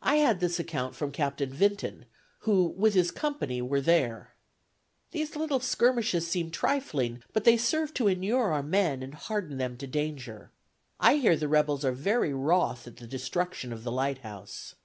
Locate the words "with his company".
2.68-3.60